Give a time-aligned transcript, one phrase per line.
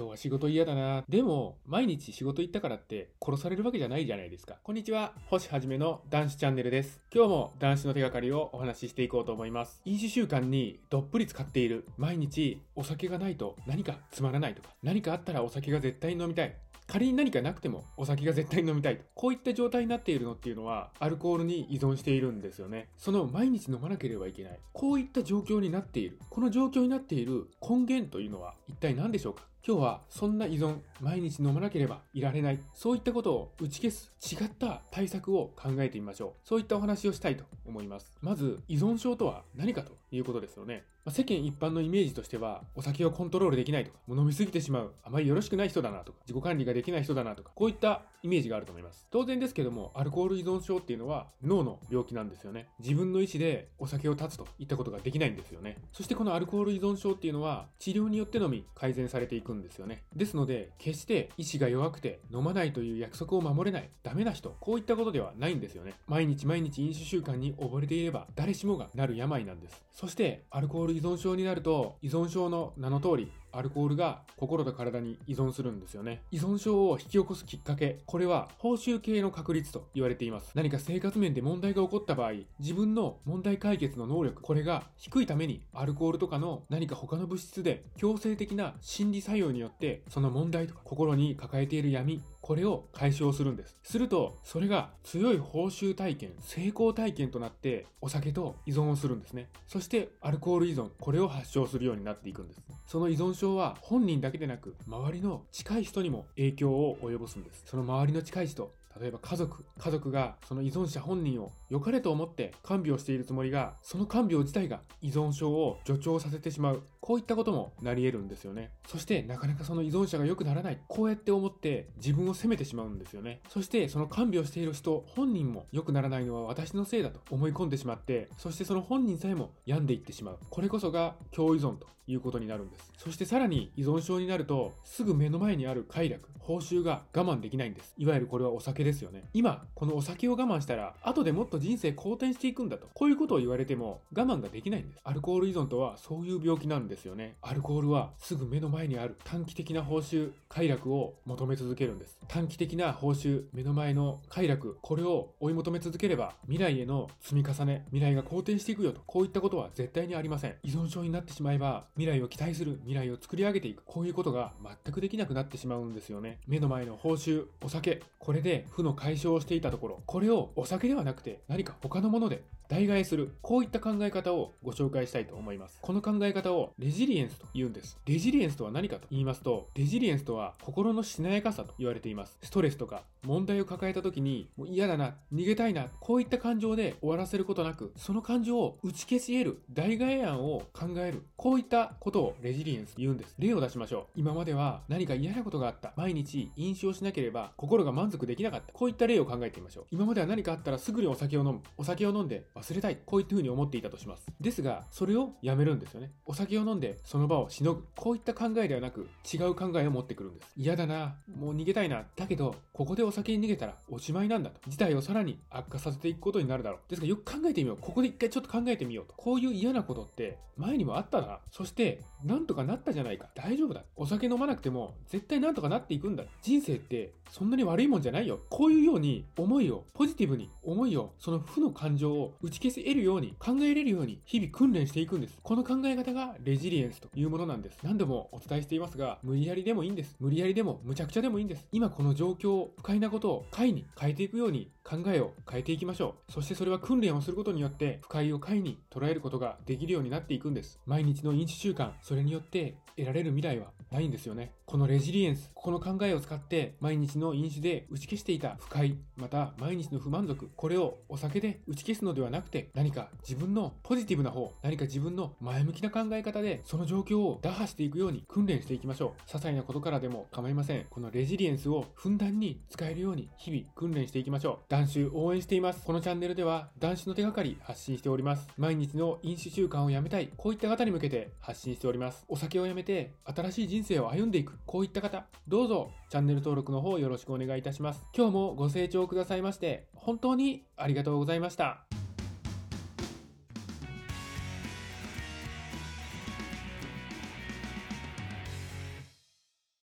[0.00, 1.04] 今日は仕事嫌だな。
[1.10, 4.56] でも、毎日仕事行ったからって殺されるわけじゃないじゃないですか。
[4.62, 7.02] こんにちは、星はじめの男子チャンネルです。
[7.14, 9.82] 今日も男子の手がかりをお話ししていこうと思います。
[9.84, 11.86] 飲酒習慣にどっぷり使っている。
[11.98, 16.56] 毎日お酒がないと何かつまらないとか、何かあったらお酒が絶対に飲みたい。
[16.86, 19.04] 仮に何かなくてもお酒が絶対に飲みたいと。
[19.14, 22.88] こういった状態になっているのっていうのは、アルコールに依存しているんですよね。
[22.96, 24.58] その毎日飲まなければいけない。
[24.72, 26.18] こういった状況になっている。
[26.30, 29.42] この状況になっている根源というのは一体何でしょうか？
[29.66, 32.58] 今日はそんな依存、毎日飲まなければいられない。
[32.72, 36.48] そういったことを打ち消す違った対策を考えてみましょう。
[36.48, 38.16] そういったお話をしたいと思います。
[38.22, 40.84] まず、依存症とは何かということですよね。
[41.04, 49.06] まあ、世間一般のイメージとしては、お酒をコントロールできないとか、もう飲みすぎてしまう、あまりよろしくない人だなとか、自己管理ができない人だなとか、こういったイメージがあると思います。
[49.10, 52.68] 当然ですけども、アルコール依存症っていうのは脳の病気なんですよね。
[52.80, 55.78] 自分の意思でお酒を断つといったことができないんですよね。
[55.92, 60.04] そしてこのアルコール依存症っていうのは、治療によってのみ改善されていくんですよね。
[60.14, 65.94] ですので、決して意志が弱くて飲まないという約束を守れない、ダメな人、こういったことではないんですよね。
[66.06, 69.84] 毎日毎日飲酒習慣に溺れていれば、誰しもがなる病なんです。
[69.92, 76.22] そして、アルコール依存症になると、依存症の名の通り、アルコールが心と体に依存するんですよね。
[76.30, 80.52] 依存症を引き起こすきっかけ、これは報酬系の確率と言われています。
[80.54, 93.76] 何か生活面で問題が起こった場合、自分の問題解決の能力、これが低いために、アルコールとかの何か他の物質で強制的な心理作用によって、その問題とか心に抱えている闇、これを解消するんです。
[93.82, 99.48] すると、それが強い報酬体験、成功体験となって、お酒と依存をするんですね。
[99.66, 102.60] そして、アルコール依存、これを発症するようになっていくんです。
[102.86, 107.64] その依存症は、本人だけでなく、周りの近い人にも影響を及ぼすんです。
[107.66, 116.82] その周りの近い人、例えば家族、家族がその依存者本人を良かれと思って看病しているつもりが、その看病自体が依存症を助長させてしまう。
[117.10, 118.70] こういったこともなり得るんですよね。
[118.86, 120.78] そしてなかなかその依存者が良くならない。
[120.86, 123.40] こうやって思って自分を責めてしまうんですよね。
[123.48, 130.38] そしてその看病している人本人も良くならないのは私のせいだと思い込んでしまって、そしてその本人さえも病んでいってしまう。
[130.50, 132.92] これこそが強依存ということになるんです。
[132.96, 137.94] そしてさらに依存症になると、すぐ目の前にある快楽、報酬が我慢できないんです。
[137.96, 139.28] いわゆるこれはお酒ですよね。
[139.32, 142.88] 今、このお酒を我慢したら、後でもっと人生好転していくんだと。
[142.94, 145.00] こういうことを言われても我慢ができないんです。
[145.04, 147.36] アルコール依存とはそういう病気なんですよね。
[147.42, 152.18] アルコールはすぐ目の前にある短期的な報酬、快楽を求め続けるんです。
[152.28, 159.00] 短期的な報酬、目の前の快楽、これを追い求め続ければ、未来への積み重ね、未来が好転していくよと。
[159.06, 160.54] こういったことは絶対にありません。
[160.62, 163.82] 依存症になってしまえば、未来を期待する、未来を作り上げていく。
[163.84, 164.52] こういうことが
[164.84, 166.38] 全くできなくなってしまうんですよね。
[166.46, 173.34] 目の前の報酬、お酒、これで負の解消をしていたところ、これをお酒ではなくて何か他のもので代替えする。
[173.42, 175.78] こういった考え方をご紹介したいと思います。
[175.80, 177.98] この考え方をレジリエンスと言うんです。
[178.06, 182.38] レジリエンスとは何かと言いますと、レジリエンスとは心のしなやかさと言われています。
[182.42, 191.22] ストレスとか問題を抱えた時に、もう嫌だな、逃げたいな、こういった感情で終わらせることなく、その感情を打ち消し得る代替案を考える。
[191.36, 193.34] こういったことをレジリエンスと言うんです。
[193.38, 194.20] 例を出しましょう。
[194.20, 195.92] 今までは何か嫌なことがあった。
[195.96, 198.72] 毎日飲酒をしなければ心が満足できなかった。
[198.72, 199.86] こういった例を考えてみましょう。
[199.90, 201.60] 今までは何かあったらすぐにお酒を飲む。
[201.76, 202.98] お酒を飲んで忘れたい。
[203.04, 204.26] こういった風に思っていたとします。
[204.40, 206.12] ですが、それをやめるんですよね。
[206.26, 207.84] お酒を飲んでその場をしのぐ。
[207.96, 210.52] こういった考えではなく、違う考えを持ってくるんです。
[210.56, 211.16] 嫌だな。
[211.36, 212.04] もう逃げたいな。
[212.16, 214.60] だけど、ここでお酒に逃げたらおしまいなんだと。
[214.70, 216.80] 事態をさらに悪化させていくことになるだろう。
[216.88, 217.78] ですが、よく考えてみよう。
[217.80, 219.14] ここで一回ちょっと考えてみようと。
[219.16, 221.40] こういう嫌なことって前にもあったな。
[221.50, 223.28] そして、なんとかなったじゃないか。
[223.34, 223.82] 大丈夫だ。
[223.96, 226.22] お酒飲まなくても絶対なんとかなっていくんだ。
[226.40, 228.40] 人生ってそんなに悪いもんじゃないよ。
[228.50, 235.38] こういうように思いをポジティブに思いをその負の感情を打ち消せ得るように考えれるように日々訓練していくんです。
[235.42, 237.78] この考え方がレジリエンスというものなんです。
[237.82, 240.16] 何度もお伝えしていますが、無理やりでもいいんです。
[240.18, 241.66] 無理やりでも無茶苦茶でもいいんです。
[241.72, 246.32] 今この状況を、不快なことを快に変えていくように考えを変えていきましょう。
[246.32, 250.80] そしてそれは訓練をすることによって不快を快に捉えることができるようになっていくんです。
[250.84, 254.52] 毎日の飲酒習慣、それによって得られる未来はないんですよね。
[254.66, 269.28] このレジリエンス、この考えを使って毎日の飲酒で打ち消していた不快、また毎日の不満足、これをお酒で打ち消すのではなくて何か自分のポジティブな方、何か自分の前向きな考え方でその状況を打破していくように訓練していきましょう。
[269.28, 270.86] 些細なことからでも構いません。
[270.88, 274.70] このレジリエンスをふんだんに使えるように日々訓練していきましょう。
[274.80, 275.84] 男子応援しています。
[275.84, 278.48] このチャンネルでは男子の手がかり発信しております。
[278.56, 282.24] 毎日の飲酒習慣をやめたい、こういった方に向けて発信しております。
[282.28, 288.06] お酒をやめて新しい人生を歩んでいく、こういった方、どうぞチャンネル登録の方よろしくお願いいたします。
[288.16, 291.89] 今日もご清聴くださいまして、本当にありがとうございました。